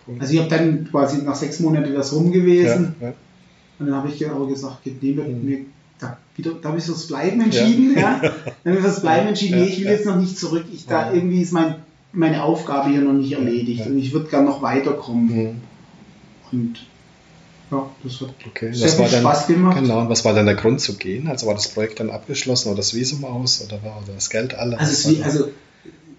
Cool. 0.06 0.16
Also 0.20 0.32
ich 0.34 0.38
habe 0.40 0.48
dann 0.48 0.88
quasi 0.90 1.22
nach 1.22 1.34
sechs 1.34 1.60
Monaten 1.60 1.92
das 1.92 2.12
rum 2.12 2.30
gewesen 2.32 2.94
ja, 3.00 3.08
ja. 3.08 3.14
und 3.78 3.86
dann 3.86 3.96
habe 3.96 4.08
ich 4.08 4.30
aber 4.30 4.46
gesagt, 4.46 4.86
nee, 4.86 5.12
mir, 5.12 5.58
da, 5.98 6.16
wieder, 6.36 6.52
da 6.62 6.68
habe 6.68 6.78
ich 6.78 6.84
fürs 6.84 7.06
Bleiben 7.08 7.40
entschieden. 7.40 7.94
Ja. 7.98 8.20
Dann 8.64 8.72
habe 8.72 8.76
ich 8.76 8.80
fürs 8.80 9.00
Bleiben 9.02 9.28
entschieden, 9.28 9.58
Ja, 9.58 9.64
nee, 9.64 9.70
ich 9.70 9.78
will 9.80 9.84
ja. 9.86 9.90
jetzt 9.92 10.06
noch 10.06 10.16
nicht 10.16 10.38
zurück. 10.38 10.64
Ich, 10.72 10.86
da 10.86 11.08
Ja. 11.08 11.12
irgendwie 11.14 11.42
ist 11.42 11.52
mein, 11.52 11.74
meine 12.12 12.42
Aufgabe 12.42 12.88
hier 12.90 13.02
noch 13.02 13.12
nicht 13.12 13.32
erledigt 13.32 13.80
ja. 13.80 13.86
und 13.86 13.98
ich 13.98 14.12
würde 14.12 14.28
gerne 14.30 14.46
noch 14.46 14.62
weiterkommen. 14.62 15.60
Und 16.52 16.86
ja, 17.70 17.86
das 18.02 18.20
hat 18.20 18.28
Okay. 18.46 18.72
sehr 18.72 18.86
Was 18.86 18.94
viel 18.94 19.04
war 19.04 19.10
dann, 19.10 19.20
Spaß 19.20 19.46
gemacht. 19.46 19.78
Genau, 19.80 20.00
und 20.00 20.08
was 20.10 20.24
war 20.24 20.34
dann 20.34 20.46
der 20.46 20.54
Grund 20.56 20.80
zu 20.80 20.96
gehen? 20.96 21.28
Also 21.28 21.46
war 21.46 21.54
das 21.54 21.68
Projekt 21.68 22.00
dann 22.00 22.10
abgeschlossen 22.10 22.68
oder 22.68 22.78
das 22.78 22.94
Visum 22.94 23.24
aus 23.24 23.62
oder 23.64 23.82
war 23.82 24.02
oder 24.02 24.14
das 24.14 24.30
Geld 24.30 24.54
alle? 24.54 24.78
Also, 24.78 24.92
es, 24.92 25.08
wie- 25.08 25.22
also 25.22 25.48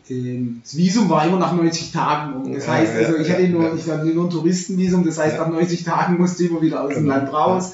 ähm, 0.10 0.62
das 0.64 0.76
Visum 0.78 1.10
war 1.10 1.26
immer 1.26 1.38
nach 1.40 1.54
90 1.54 1.92
Tagen 1.92 2.34
um. 2.42 2.54
Das 2.54 2.66
Ja, 2.66 2.74
heißt, 2.74 2.96
also 2.96 3.16
ich 3.18 3.30
hatte 3.32 3.48
nur, 3.50 3.76
ich 3.76 3.90
hatte 3.90 4.06
nur 4.06 4.26
ein 4.26 4.30
Touristenvisum, 4.30 5.06
das 5.06 5.18
heißt, 5.20 5.38
nach 5.38 5.50
90 5.50 5.84
Tagen 5.84 6.18
musste 6.18 6.44
ich 6.44 6.50
immer 6.52 6.62
wieder 6.62 6.84
aus 6.84 6.94
dem 6.94 7.04
Genau. 7.04 7.16
Land 7.16 7.32
raus. 7.34 7.74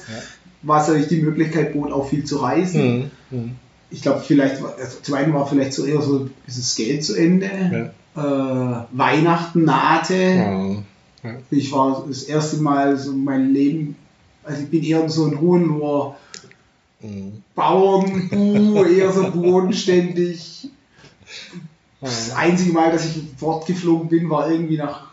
Was 0.62 0.88
natürlich 0.88 1.08
die 1.08 1.22
Möglichkeit 1.22 1.72
bot, 1.72 1.92
auch 1.92 2.08
viel 2.08 2.24
zu 2.24 2.38
reisen. 2.38 3.10
Mhm. 3.30 3.38
Mhm. 3.38 3.52
Ich 3.90 4.02
glaube, 4.02 4.20
vielleicht, 4.26 4.62
war- 4.62 4.74
also 4.78 4.98
zum 5.02 5.14
einen 5.14 5.32
war 5.32 5.46
vielleicht 5.46 5.72
so 5.72 5.84
eher 5.86 6.02
so, 6.02 6.28
ist 6.46 6.58
das 6.58 6.74
Geld 6.74 7.04
zu 7.04 7.14
Ende. 7.14 7.92
Äh, 8.16 8.20
Weihnachten 8.20 9.64
nahte. 9.64 10.82
Ja. 11.24 11.30
Ich 11.50 11.72
war 11.72 12.04
das 12.06 12.24
erste 12.24 12.58
Mal 12.58 12.96
so 12.96 13.12
mein 13.12 13.52
Leben, 13.52 13.96
also 14.44 14.62
ich 14.62 14.68
bin 14.68 14.82
eher 14.84 15.08
so 15.08 15.26
ein 15.26 15.40
Hohenloher 15.40 16.16
Mhm. 17.00 17.44
Bauernbuh, 17.54 18.82
eher 18.90 19.12
so 19.12 19.30
bodenständig. 19.30 20.68
Das 22.00 22.32
einzige 22.34 22.72
Mal, 22.72 22.90
dass 22.90 23.04
ich 23.06 23.22
fortgeflogen 23.36 24.08
bin, 24.08 24.28
war 24.30 24.50
irgendwie 24.50 24.78
nach 24.78 25.12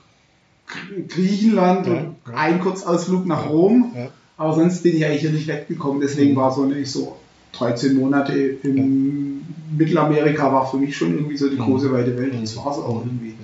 Griechenland 1.07 1.85
Ja, 1.87 1.93
und 1.93 2.15
ja. 2.27 2.33
ein 2.35 2.59
Kurzausflug 2.59 3.25
nach 3.27 3.47
Rom. 3.49 3.91
Ja. 3.95 4.07
Aber 4.37 4.55
sonst 4.55 4.81
bin 4.83 4.95
ich 4.97 5.05
eigentlich 5.05 5.21
hier 5.21 5.29
nicht 5.31 5.47
weggekommen. 5.47 6.01
Deswegen 6.01 6.31
Mhm. 6.33 6.37
war 6.37 6.51
so 6.51 6.65
nicht 6.65 6.89
so 6.91 7.17
13 7.53 7.95
Monate 7.99 8.33
in 8.33 9.45
Mittelamerika 9.77 10.51
war 10.51 10.69
für 10.69 10.77
mich 10.77 10.95
schon 10.97 11.13
irgendwie 11.13 11.37
so 11.37 11.49
die 11.49 11.55
Mhm. 11.55 11.61
große 11.65 11.91
weite 11.91 12.17
Welt. 12.17 12.33
Das 12.41 12.55
war 12.57 12.71
es 12.71 12.77
auch 12.79 13.05
irgendwie. 13.05 13.35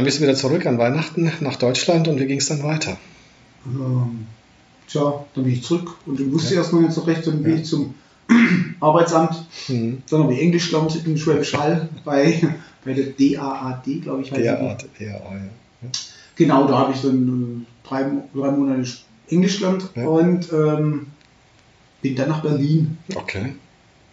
Dann 0.00 0.06
bist 0.06 0.18
du 0.18 0.22
wieder 0.22 0.34
zurück 0.34 0.64
an 0.64 0.78
Weihnachten 0.78 1.30
nach 1.40 1.56
Deutschland 1.56 2.08
und 2.08 2.18
wie 2.18 2.24
ging 2.24 2.38
es 2.38 2.48
dann 2.48 2.62
weiter? 2.62 2.96
Ähm, 3.66 4.26
tja, 4.88 5.26
dann 5.34 5.44
bin 5.44 5.52
ich 5.52 5.62
zurück 5.62 5.94
und 6.06 6.18
ich 6.18 6.32
wusste 6.32 6.54
erstmal 6.54 6.80
nicht 6.84 6.94
so 6.94 7.02
recht, 7.02 7.26
dann 7.26 7.42
bin 7.42 7.52
Ja. 7.52 7.58
ich 7.58 7.66
zum 7.66 7.94
Arbeitsamt. 8.80 9.44
Mhm. 9.68 10.02
Dann 10.08 10.22
habe 10.22 10.32
ich 10.32 10.40
Englisch 10.40 10.70
gelernt 10.70 10.98
in 11.04 11.18
Schwäbisch 11.18 11.52
Hall 11.52 11.90
bei, 12.02 12.40
bei 12.84 12.94
der 12.94 13.08
DAAD, 13.08 14.00
glaube 14.02 14.22
ich. 14.22 14.30
der 14.30 14.58
Art, 14.58 14.86
ja. 14.98 15.20
Genau, 16.34 16.66
da 16.66 16.78
habe 16.78 16.94
ich 16.94 17.02
dann 17.02 17.66
äh, 17.66 17.86
drei, 17.86 18.04
drei 18.34 18.50
Monate 18.52 18.88
Englisch 19.28 19.58
gelernt 19.58 19.90
Ja. 19.96 20.06
und 20.06 20.50
ähm, 20.50 21.08
bin 22.00 22.16
dann 22.16 22.30
nach 22.30 22.40
Berlin. 22.40 22.96
Okay. 23.14 23.52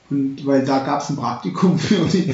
Und 0.09 0.45
weil 0.45 0.63
da 0.63 0.79
gab 0.85 1.01
es 1.01 1.09
ein 1.09 1.17
Praktikum 1.17 1.77
für 1.79 2.05
die, 2.05 2.33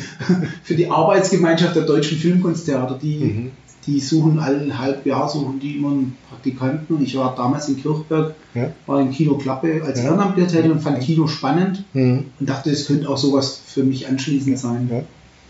für 0.63 0.75
die 0.75 0.89
Arbeitsgemeinschaft 0.89 1.75
der 1.75 1.83
deutschen 1.83 2.17
Filmkonzerte. 2.17 2.99
Die, 3.01 3.17
Mhm. 3.19 3.51
die 3.87 3.99
suchen 3.99 4.39
alle 4.39 4.77
halb 4.77 5.05
Jahr 5.05 5.27
suchen 5.27 5.59
die 5.59 5.77
immer 5.77 5.89
einen 5.91 6.15
Praktikanten. 6.29 6.95
Und 6.97 7.01
ich 7.03 7.17
war 7.17 7.35
damals 7.35 7.67
in 7.69 7.81
Kirchberg, 7.81 8.35
Ja. 8.53 8.69
war 8.85 9.01
im 9.01 9.09
Kino 9.11 9.35
Klappe 9.37 9.81
als 9.83 9.99
Ja. 9.99 10.05
Ehrenamtlicher 10.09 10.49
tätig 10.49 10.71
und 10.71 10.81
fand 10.81 10.99
Kino 11.01 11.27
spannend 11.27 11.83
Mhm. 11.93 12.25
und 12.39 12.47
dachte, 12.49 12.69
es 12.69 12.85
könnte 12.87 13.09
auch 13.09 13.17
sowas 13.17 13.59
für 13.65 13.83
mich 13.83 14.07
anschließend 14.07 14.57
sein. 14.59 14.89
Ja. 14.91 15.01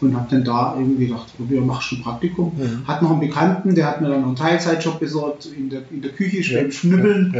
Und 0.01 0.15
habe 0.15 0.27
dann 0.31 0.43
da 0.43 0.75
irgendwie 0.77 1.07
gedacht, 1.07 1.27
probier, 1.37 1.61
mach 1.61 1.81
schon 1.81 1.99
ein 1.99 2.03
Praktikum. 2.03 2.51
Mhm. 2.57 2.87
Hat 2.87 3.01
noch 3.01 3.11
einen 3.11 3.19
Bekannten, 3.21 3.75
der 3.75 3.85
hat 3.87 4.01
mir 4.01 4.09
dann 4.09 4.21
noch 4.21 4.27
einen 4.27 4.35
Teilzeitjob 4.35 4.99
besorgt 4.99 5.45
in 5.57 5.69
der, 5.69 5.81
in 5.91 6.01
der 6.01 6.11
Küche, 6.11 6.55
beim 6.57 6.71
Schnibbeln 6.71 7.33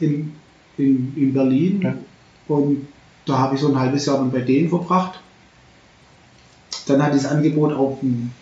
in, 0.00 0.32
in, 0.78 1.12
in 1.16 1.32
Berlin. 1.32 1.94
Und 2.48 2.86
da 3.28 3.38
habe 3.38 3.54
ich 3.54 3.60
so 3.60 3.68
ein 3.68 3.78
halbes 3.78 4.06
Jahr 4.06 4.18
dann 4.18 4.32
bei 4.32 4.40
denen 4.40 4.68
verbracht. 4.68 5.20
Dann 6.86 7.02
hatte 7.02 7.16
ich 7.16 7.22
das 7.22 7.30
Angebot 7.30 7.72
auf 7.72 8.02
einen, 8.02 8.32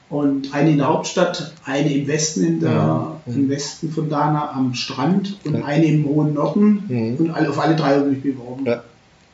Und 0.09 0.53
eine 0.53 0.71
in 0.71 0.77
der 0.77 0.87
Hauptstadt, 0.89 1.53
eine 1.65 1.91
im 1.91 2.07
Westen, 2.07 2.43
in 2.43 2.59
der, 2.59 2.71
Ja. 2.71 3.15
im 3.25 3.49
Westen 3.49 3.91
von 3.91 4.09
Ghana 4.09 4.51
am 4.51 4.75
Strand 4.75 5.39
und 5.43 5.55
Ja. 5.57 5.65
eine 5.65 5.85
im 5.85 6.05
hohen 6.05 6.35
Norden. 6.35 6.83
Mhm. 6.87 7.15
Und 7.17 7.31
alle, 7.31 7.49
auf 7.49 7.59
alle 7.59 7.75
drei 7.75 7.95
habe 7.95 8.09
ich 8.11 8.23
mich 8.23 8.35
beworben. 8.35 8.63
Ja. 8.65 8.83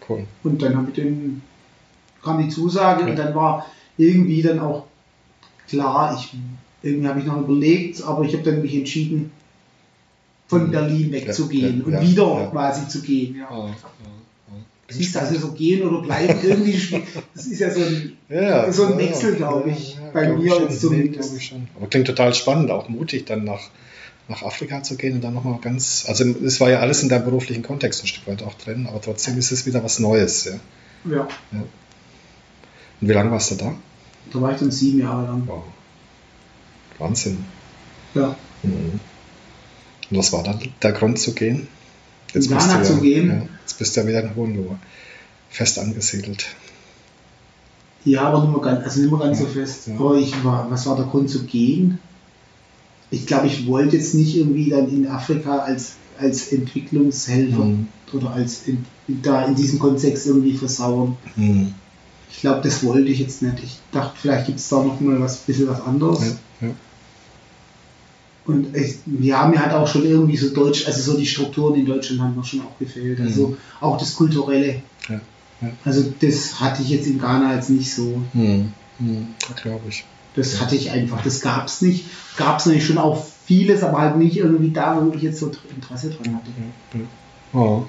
Cool. 0.07 0.23
Und 0.43 0.61
dann 0.61 0.77
habe 0.77 0.87
ich 0.89 0.93
den, 0.95 1.41
kam 2.23 2.41
die 2.43 2.49
Zusage 2.49 3.03
Ja. 3.03 3.09
und 3.09 3.15
dann 3.17 3.35
war 3.35 3.65
irgendwie 3.97 4.41
dann 4.41 4.59
auch 4.59 4.85
klar, 5.67 6.17
ich, 6.17 6.33
irgendwie 6.81 7.07
habe 7.07 7.19
ich 7.19 7.25
noch 7.25 7.37
überlegt, 7.41 8.03
aber 8.03 8.23
ich 8.23 8.33
habe 8.33 8.43
dann 8.43 8.61
mich 8.61 8.75
entschieden, 8.75 9.31
von. 10.47 10.71
Berlin 10.71 11.11
wegzugehen 11.11 11.79
Ja, 11.79 11.85
und 11.85 11.93
ja, 11.93 12.01
wieder 12.01 12.23
ja. 12.41 12.45
quasi 12.47 12.87
zu 12.87 13.01
gehen. 13.01 13.35
Ja. 13.35 13.49
Ja. 13.51 13.75
Siehst 14.91 15.13
du, 15.13 15.19
also 15.19 15.37
so 15.37 15.51
gehen 15.51 15.87
oder 15.87 16.01
bleiben 16.01 16.39
irgendwie, 16.43 17.03
das 17.35 17.45
ist 17.45 17.59
ja 17.59 17.69
so 17.69 17.81
ein, 17.81 18.13
so 18.73 18.85
ein 18.87 18.97
Wechsel, 18.97 19.35
glaube 19.35 19.69
ich, 19.69 19.95
bei 20.11 20.25
glaub 20.25 20.39
mir 20.39 20.55
ich 20.63 20.69
Nee, 20.69 20.75
zumindest. 20.77 21.29
glaub 21.29 21.39
ich. 21.39 21.53
Aber 21.77 21.87
klingt 21.87 22.07
total 22.07 22.33
spannend, 22.33 22.71
auch 22.71 22.89
mutig, 22.89 23.25
dann 23.25 23.43
nach, 23.43 23.69
nach 24.27 24.41
Afrika 24.41 24.81
zu 24.81 24.95
gehen 24.97 25.13
und 25.13 25.23
dann 25.23 25.35
nochmal 25.35 25.59
ganz. 25.61 26.05
Also, 26.07 26.23
es 26.43 26.59
war 26.59 26.71
ja 26.71 26.79
alles 26.79 27.03
in 27.03 27.09
deinem 27.09 27.25
beruflichen 27.25 27.61
Kontext 27.61 28.03
ein 28.03 28.07
Stück 28.07 28.25
weit 28.27 28.41
auch 28.41 28.55
drin, 28.55 28.87
aber 28.89 28.99
trotzdem 28.99 29.37
ist 29.37 29.51
es 29.51 29.67
wieder 29.67 29.83
was 29.83 29.99
Neues. 29.99 30.45
Ja. 30.45 30.53
ja, 31.11 31.27
Und 33.01 33.07
wie 33.09 33.13
lange 33.13 33.31
warst 33.31 33.51
du 33.51 33.55
da? 33.55 33.73
da 34.31 34.41
war 34.41 34.51
ich 34.53 34.59
dann 34.59 34.71
sieben 34.71 34.99
Jahre 34.99 35.23
lang. 35.25 35.43
Wow. 35.47 35.63
Wahnsinn. 36.97 37.43
Ja. 38.13 38.35
Mhm. 38.63 38.99
Und 40.11 40.17
was 40.17 40.31
war 40.33 40.43
dann 40.43 40.59
der 40.81 40.91
Grund 40.91 41.19
zu 41.19 41.33
gehen? 41.33 41.67
Ghana 42.33 42.77
bist 42.77 42.91
du 42.91 42.95
zu 42.95 43.01
gehen? 43.01 43.27
Ja, 43.29 43.41
jetzt 43.61 43.77
bist 43.79 43.95
du 43.95 44.01
ja 44.01 44.07
wieder 44.07 44.23
in 44.23 44.35
Hohenlohe. 44.35 44.77
Fest 45.49 45.79
angesiedelt. 45.79 46.45
Ja, 48.05 48.21
aber 48.23 48.41
nicht 48.43 48.51
mehr 48.51 48.61
ganz, 48.61 48.83
also 48.85 49.01
nicht 49.01 49.11
mehr 49.11 49.19
ganz 49.19 49.39
so 49.39 49.45
fest. 49.45 49.87
Ja. 49.87 49.95
Aber 49.95 50.15
ich 50.15 50.43
war, 50.43 50.69
was 50.69 50.85
war 50.85 50.95
der 50.95 51.05
Grund 51.05 51.29
zu 51.29 51.43
gehen? 51.45 51.99
Ich 53.11 53.25
glaube, 53.25 53.47
ich 53.47 53.65
wollte 53.65 53.97
jetzt 53.97 54.13
nicht 54.13 54.35
irgendwie 54.35 54.69
dann 54.69 54.87
in 54.89 55.07
Afrika 55.07 55.57
als, 55.59 55.93
als 56.19 56.51
Entwicklungshelfer 56.51 57.65
Mhm. 57.65 57.87
oder 58.13 58.31
als 58.31 58.67
in, 58.67 58.85
da 59.23 59.45
in 59.45 59.55
diesem 59.55 59.79
Kontext 59.79 60.27
irgendwie 60.27 60.55
versauern. 60.55 61.17
Mhm. 61.35 61.73
Ich 62.31 62.41
glaube, 62.41 62.61
das 62.61 62.83
wollte 62.83 63.09
ich 63.09 63.19
jetzt 63.19 63.41
nicht. 63.41 63.63
Ich 63.63 63.79
dachte, 63.91 64.17
vielleicht 64.21 64.45
gibt 64.45 64.59
es 64.59 64.69
da 64.69 64.83
noch 64.83 64.99
mal 64.99 65.19
was, 65.19 65.37
bisschen 65.37 65.67
was 65.67 65.81
anderes. 65.81 66.21
Ja, 66.61 66.67
ja. 66.67 66.73
Und 68.45 68.75
ich, 68.75 68.95
ja, 69.19 69.47
mir 69.47 69.59
hat 69.59 69.73
auch 69.73 69.87
schon 69.87 70.05
irgendwie 70.05 70.37
so 70.37 70.53
Deutsch, 70.53 70.87
also 70.87 71.11
so 71.11 71.17
die 71.17 71.25
Strukturen 71.25 71.75
in 71.75 71.85
Deutschland 71.85 72.21
haben 72.21 72.35
mir 72.35 72.43
schon 72.43 72.61
auch 72.61 72.79
gefehlt. 72.79 73.19
Also 73.21 73.57
auch 73.79 73.97
das 73.97 74.15
Kulturelle. 74.15 74.81
Ja. 75.07 75.21
Also 75.85 76.11
das 76.19 76.59
hatte 76.59 76.81
ich 76.81 76.89
jetzt 76.89 77.07
in 77.07 77.19
Ghana 77.19 77.55
jetzt 77.55 77.69
nicht 77.69 77.93
so. 77.93 78.21
Mhm. 78.33 78.73
Mhm. 78.99 79.27
glaube 79.61 79.83
ich. 79.89 80.03
Das 80.35 80.61
hatte 80.61 80.75
ich 80.75 80.91
einfach, 80.91 81.21
das 81.23 81.41
gab 81.41 81.67
es 81.67 81.81
nicht. 81.81 82.05
Gab 82.37 82.59
es 82.59 82.65
natürlich 82.65 82.85
schon 82.85 82.97
auch 82.97 83.23
vieles, 83.45 83.83
aber 83.83 83.99
halt 83.99 84.17
nicht 84.17 84.37
irgendwie 84.37 84.71
da, 84.71 85.03
wo 85.03 85.13
ich 85.15 85.21
jetzt 85.21 85.39
so 85.39 85.51
Interesse 85.75 86.11
dran 86.11 86.35
hatte. 86.35 86.51
Oh. 87.53 87.83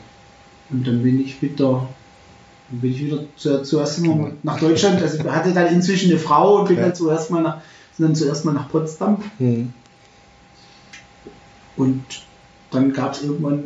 Und 0.70 0.86
dann 0.86 1.02
bin 1.02 1.20
ich 1.20 1.40
wieder, 1.42 1.88
dann 2.70 2.80
bin 2.80 2.92
ich 2.92 3.04
wieder 3.04 3.20
zu, 3.36 3.62
zuerst 3.62 3.98
immer 3.98 4.32
nach 4.42 4.58
Deutschland. 4.60 5.02
Also 5.02 5.18
ich 5.18 5.24
hatte 5.24 5.52
dann 5.52 5.72
inzwischen 5.72 6.10
eine 6.10 6.18
Frau 6.20 6.60
und 6.60 6.68
bin 6.68 6.76
Ja. 6.76 6.84
dann 6.84 6.94
zuerst 6.94 7.30
mal 7.30 7.42
nach, 7.42 7.60
dann 7.98 8.14
zuerst 8.14 8.44
mal 8.44 8.52
nach 8.52 8.68
Potsdam. 8.70 9.22
Mhm. 9.38 9.72
Und 11.76 12.02
dann 12.70 12.92
gab 12.92 13.14
es 13.14 13.22
irgendwann 13.22 13.64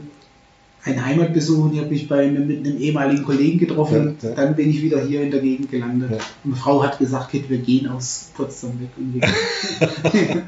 einen 0.85 1.05
Heimatbesuch 1.05 1.65
und 1.65 1.73
ich 1.75 1.81
habe 1.81 1.89
mich 1.91 2.09
bei, 2.09 2.29
mit 2.29 2.67
einem 2.67 2.79
ehemaligen 2.79 3.25
Kollegen 3.25 3.59
getroffen. 3.59 4.17
Ja, 4.21 4.29
ja. 4.29 4.35
Dann 4.35 4.55
bin 4.55 4.71
ich 4.71 4.83
wieder 4.83 5.01
hier 5.05 5.23
in 5.23 5.31
der 5.31 5.41
Gegend 5.41 5.71
gelandet. 5.71 6.11
Ja. 6.11 6.17
Und 6.17 6.23
meine 6.45 6.57
Frau 6.57 6.83
hat 6.83 6.99
gesagt, 6.99 7.31
Kit, 7.31 7.49
wir 7.49 7.59
gehen 7.59 7.89
aus 7.89 8.31
Potsdam 8.35 8.73
weg. 8.81 8.91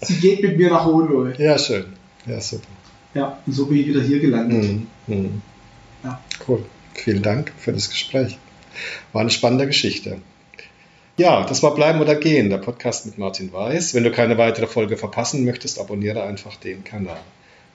Sie 0.00 0.16
geht 0.16 0.42
mit 0.42 0.56
mir 0.58 0.70
nach 0.70 0.84
Hohenlohe. 0.84 1.34
Ja, 1.38 1.58
schön. 1.58 1.84
Ja, 2.26 2.40
super. 2.40 2.66
Ja, 3.14 3.38
und 3.46 3.52
so 3.52 3.66
bin 3.66 3.78
ich 3.78 3.86
wieder 3.88 4.02
hier 4.02 4.20
gelandet. 4.20 4.64
Mhm. 4.64 4.86
Mhm. 5.06 5.42
Ja. 6.04 6.20
Cool. 6.46 6.64
Vielen 6.94 7.22
Dank 7.22 7.52
für 7.58 7.72
das 7.72 7.90
Gespräch. 7.90 8.38
War 9.12 9.20
eine 9.20 9.30
spannende 9.30 9.66
Geschichte. 9.66 10.20
Ja, 11.16 11.44
das 11.44 11.62
war 11.62 11.74
Bleiben 11.74 12.00
oder 12.00 12.14
Gehen, 12.14 12.50
der 12.50 12.58
Podcast 12.58 13.06
mit 13.06 13.16
Martin 13.16 13.52
Weiß. 13.52 13.94
Wenn 13.94 14.04
du 14.04 14.10
keine 14.10 14.36
weitere 14.36 14.66
Folge 14.66 14.96
verpassen 14.98 15.44
möchtest, 15.44 15.78
abonniere 15.78 16.22
einfach 16.22 16.56
den 16.56 16.84
Kanal. 16.84 17.20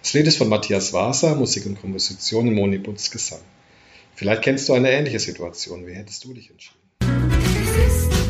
Das 0.04 0.13
Lied 0.13 0.28
ist 0.28 0.38
von 0.38 0.50
Matthias 0.50 0.94
Waser, 0.94 1.36
Musik 1.36 1.66
und 1.66 1.80
Komposition 1.82 2.48
und 2.48 2.54
Moni 2.54 2.78
Butz 2.78 3.10
Gesang. 3.10 3.42
Vielleicht 4.16 4.44
kennst 4.44 4.70
du 4.70 4.74
eine 4.74 4.92
ähnliche 4.92 5.20
Situation. 5.20 5.88
Wie 5.88 5.94
hättest 5.94 6.24
du 6.24 6.34
dich 6.34 6.51
entschieden? 6.51 8.21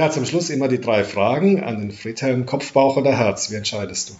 Ja, 0.00 0.10
zum 0.10 0.24
Schluss 0.24 0.48
immer 0.48 0.66
die 0.66 0.80
drei 0.80 1.04
Fragen 1.04 1.62
an 1.62 1.78
den 1.78 1.92
Friedhelm. 1.92 2.46
Kopf, 2.46 2.72
Bauch 2.72 2.96
oder 2.96 3.14
Herz? 3.18 3.50
Wie 3.50 3.56
entscheidest 3.56 4.08
du? 4.08 4.14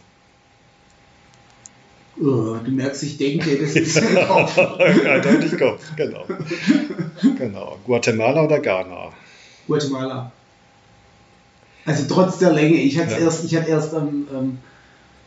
Oh, 2.23 2.57
du 2.63 2.71
merkst, 2.71 3.03
ich 3.03 3.17
denke, 3.17 3.57
das 3.57 3.71
ist 3.77 3.97
ein 3.97 4.27
Kopf. 4.29 4.59
Eindeutig 4.59 5.59
Kopf, 5.59 5.83
genau. 5.97 6.27
genau. 7.39 7.79
Guatemala 7.87 8.45
oder 8.45 8.59
Ghana? 8.61 9.09
Guatemala. 9.67 10.31
Also 11.87 12.05
trotz 12.15 12.37
der 12.37 12.53
Länge, 12.53 12.77
ich 12.77 12.99
hatte 12.99 13.13
Ja. 13.13 13.21
erst, 13.21 13.47
ich 13.47 13.57
hatte 13.57 13.71
erst 13.71 13.95
ähm, 13.95 14.29
ähm, 14.31 14.59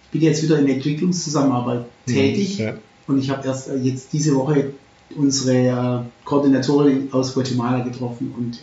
ich 0.04 0.10
bin 0.12 0.22
jetzt 0.22 0.44
wieder 0.44 0.60
in 0.60 0.68
der 0.68 0.76
Entwicklungszusammenarbeit 0.76 1.86
tätig 2.06 2.60
Ja. 2.60 2.76
und 3.08 3.18
ich 3.18 3.32
habe 3.32 3.48
erst 3.48 3.70
äh, 3.70 3.78
jetzt 3.78 4.14
diese 4.14 4.36
Woche 4.36 4.70
unsere 5.16 5.56
äh, 6.06 6.26
Koordinatorin 6.26 7.10
aus 7.12 7.34
Guatemala 7.34 7.80
getroffen 7.84 8.36
und 8.38 8.60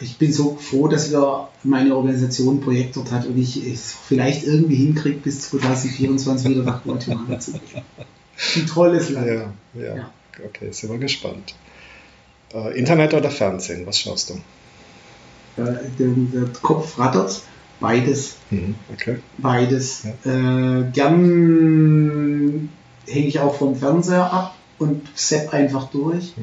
ich 0.00 0.18
bin 0.18 0.32
so 0.32 0.56
froh, 0.56 0.88
dass 0.88 1.10
wir 1.10 1.48
meine 1.64 1.94
Organisation 1.96 2.56
ein 2.56 2.60
Projekt 2.60 2.96
dort 2.96 3.10
hat 3.10 3.26
und 3.26 3.36
ich 3.38 3.56
es 3.66 3.92
vielleicht 3.92 4.44
irgendwie 4.44 4.76
hinkriege, 4.76 5.18
bis 5.18 5.40
2024 5.50 6.50
wieder 6.50 6.62
nach 6.62 6.84
Guatemala 6.84 7.40
zu 7.40 7.52
gehen. 7.52 7.82
Ein 8.56 8.66
tolles 8.66 9.10
Land. 9.10 9.26
Ja, 9.26 9.34
ja. 9.74 9.96
Ja. 9.96 10.10
Okay, 10.44 10.70
sind 10.70 10.90
wir 10.90 10.98
gespannt. 10.98 11.56
Äh, 12.54 12.78
Internet 12.78 13.12
oder 13.14 13.30
Fernsehen? 13.30 13.86
Was 13.86 13.98
schaust 13.98 14.30
du? 14.30 14.34
Äh, 15.60 15.74
der, 15.98 16.08
der 16.08 16.48
Kopf 16.62 16.98
rattert, 16.98 17.42
beides. 17.80 18.36
Mhm. 18.50 18.76
Okay. 18.92 19.18
Beides. 19.38 20.04
Äh, 20.24 20.84
gern 20.92 22.68
hänge 23.06 23.26
ich 23.26 23.40
auch 23.40 23.56
vom 23.56 23.74
Fernseher 23.74 24.32
ab 24.32 24.54
und 24.78 25.08
sepp 25.16 25.52
einfach 25.52 25.90
durch. 25.90 26.34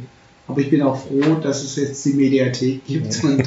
Aber 0.48 0.62
ich 0.62 0.70
bin 0.70 0.82
auch 0.82 0.98
froh, 0.98 1.36
dass 1.42 1.64
es 1.64 1.76
jetzt 1.76 2.06
die 2.06 2.14
Mediathek 2.14 2.86
gibt 2.86 3.24
und 3.24 3.44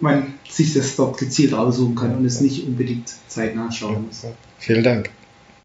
man 0.00 0.34
sich 0.48 0.74
das 0.74 0.96
dort 0.96 1.18
gezielt 1.18 1.54
aussuchen 1.54 1.94
kann 1.94 2.16
und 2.16 2.24
es 2.24 2.40
nicht 2.40 2.66
unbedingt 2.66 3.12
zeitnah 3.28 3.70
schauen 3.72 4.06
muss. 4.06 4.24
Vielen 4.58 4.84
Dank. 4.84 5.10